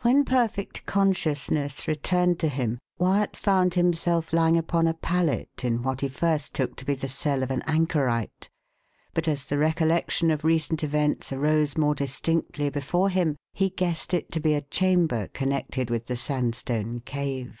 When 0.00 0.24
perfect 0.24 0.86
consciousness 0.86 1.86
returned 1.86 2.38
to 2.38 2.48
him, 2.48 2.78
Wyat 2.98 3.36
found 3.36 3.74
himself 3.74 4.32
lying 4.32 4.56
upon 4.56 4.86
a 4.86 4.94
pallet 4.94 5.62
in 5.62 5.82
what 5.82 6.00
he 6.00 6.08
first 6.08 6.54
took 6.54 6.76
to 6.76 6.84
be 6.86 6.94
the 6.94 7.10
cell 7.10 7.42
of 7.42 7.50
an 7.50 7.60
anchorite; 7.66 8.48
but 9.12 9.28
as 9.28 9.44
the 9.44 9.58
recollection 9.58 10.30
of 10.30 10.44
recent 10.44 10.82
events 10.82 11.30
arose 11.30 11.76
more 11.76 11.94
distinctly 11.94 12.70
before 12.70 13.10
him, 13.10 13.36
he 13.52 13.68
guessed 13.68 14.14
it 14.14 14.32
to 14.32 14.40
be 14.40 14.54
a 14.54 14.62
chamber 14.62 15.28
connected 15.28 15.90
with 15.90 16.06
the 16.06 16.16
sandstone 16.16 17.00
cave. 17.00 17.60